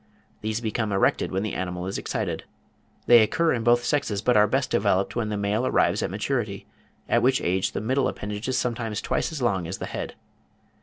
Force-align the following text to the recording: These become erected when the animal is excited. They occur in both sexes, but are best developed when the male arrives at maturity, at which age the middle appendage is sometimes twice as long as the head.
These 0.41 0.61
become 0.61 0.91
erected 0.91 1.31
when 1.31 1.43
the 1.43 1.53
animal 1.53 1.85
is 1.85 1.99
excited. 1.99 2.45
They 3.05 3.21
occur 3.21 3.53
in 3.53 3.63
both 3.63 3.83
sexes, 3.83 4.19
but 4.23 4.35
are 4.35 4.47
best 4.47 4.71
developed 4.71 5.15
when 5.15 5.29
the 5.29 5.37
male 5.37 5.63
arrives 5.67 6.01
at 6.01 6.09
maturity, 6.09 6.65
at 7.07 7.21
which 7.21 7.39
age 7.39 7.73
the 7.73 7.81
middle 7.81 8.07
appendage 8.07 8.47
is 8.47 8.57
sometimes 8.57 8.99
twice 8.99 9.31
as 9.31 9.43
long 9.43 9.67
as 9.67 9.77
the 9.77 9.85
head. 9.85 10.15